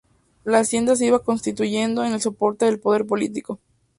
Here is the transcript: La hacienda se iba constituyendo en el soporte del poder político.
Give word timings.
La 0.45 0.57
hacienda 0.57 0.95
se 0.95 1.05
iba 1.05 1.19
constituyendo 1.23 2.03
en 2.03 2.13
el 2.13 2.21
soporte 2.21 2.65
del 2.65 2.79
poder 2.79 3.05
político. 3.05 3.59